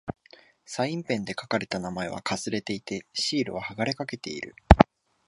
[0.65, 4.55] サインペンで書かれた名前は掠れていて、シールは剥がれかけている。